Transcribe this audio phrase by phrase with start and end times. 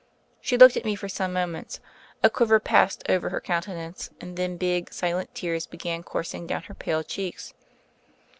[0.39, 1.79] She looked at me for some moments,
[2.23, 6.73] a quiver passed over her countenance, and then big silent tears began coursing down her
[6.73, 7.53] pale cheeks.